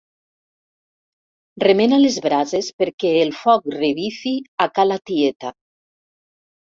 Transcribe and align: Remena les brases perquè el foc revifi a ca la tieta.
Remena 1.63 1.99
les 2.05 2.17
brases 2.27 2.71
perquè 2.83 3.13
el 3.25 3.35
foc 3.43 3.69
revifi 3.77 4.35
a 4.67 4.71
ca 4.79 4.87
la 4.93 4.99
tieta. 5.11 5.57